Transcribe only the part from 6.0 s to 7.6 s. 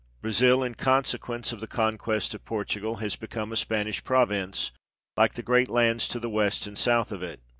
to the west and south of it.